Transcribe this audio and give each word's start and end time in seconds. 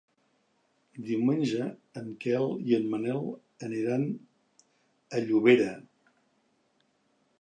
Diumenge 1.09 1.67
en 2.01 2.07
Quel 2.25 2.47
i 2.71 2.75
en 2.77 2.89
Manel 2.93 3.23
aniran 3.69 4.09
a 5.19 5.23
Llobera. 5.29 5.69